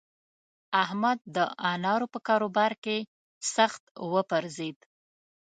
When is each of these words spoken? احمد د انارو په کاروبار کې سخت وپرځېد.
احمد 0.83 1.19
د 1.35 1.37
انارو 1.71 2.07
په 2.13 2.19
کاروبار 2.27 2.71
کې 2.83 2.97
سخت 3.55 3.83
وپرځېد. 4.13 4.77